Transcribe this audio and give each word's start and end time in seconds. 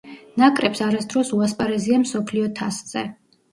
ნაკრებს 0.43 0.81
არასდროს 0.85 1.29
უასპარეზია 1.37 2.01
მსოფლიო 2.07 2.51
თასზე. 2.59 3.07